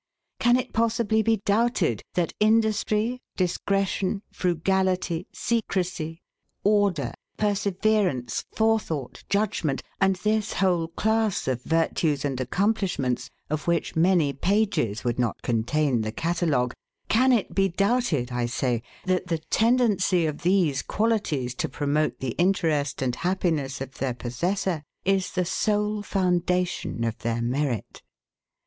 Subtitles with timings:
[0.39, 6.23] Can it possibly be doubted that industry, discretion, frugality, secrecy,
[6.63, 14.33] order, perseverance, forethought, judgement, and this whole class of virtues and accomplishments, of which many
[14.33, 16.73] pages would not contain the catalogue;
[17.07, 22.31] can it be doubted, I say, that the tendency of these qualities to promote the
[22.39, 28.01] interest and happiness of their possessor, is the sole foundation of their merit?